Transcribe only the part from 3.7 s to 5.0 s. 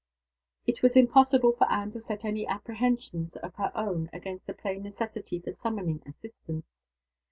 own against the plain